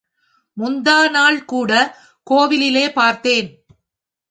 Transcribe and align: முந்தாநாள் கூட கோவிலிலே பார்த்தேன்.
முந்தாநாள் 0.57 1.45
கூட 1.45 1.71
கோவிலிலே 2.31 2.93
பார்த்தேன். 2.93 3.49